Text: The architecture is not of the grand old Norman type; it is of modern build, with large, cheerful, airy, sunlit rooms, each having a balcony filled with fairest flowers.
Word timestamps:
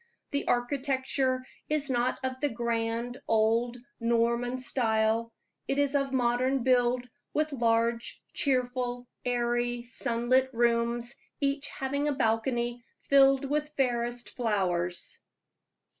The 0.31 0.47
architecture 0.47 1.45
is 1.69 1.87
not 1.87 2.17
of 2.25 2.39
the 2.39 2.49
grand 2.49 3.21
old 3.27 3.77
Norman 3.99 4.57
type; 4.59 5.27
it 5.67 5.77
is 5.77 5.93
of 5.93 6.11
modern 6.11 6.63
build, 6.63 7.07
with 7.35 7.53
large, 7.53 8.19
cheerful, 8.33 9.05
airy, 9.23 9.83
sunlit 9.83 10.49
rooms, 10.53 11.13
each 11.39 11.67
having 11.67 12.07
a 12.07 12.13
balcony 12.13 12.83
filled 13.01 13.45
with 13.45 13.75
fairest 13.77 14.31
flowers. 14.35 15.19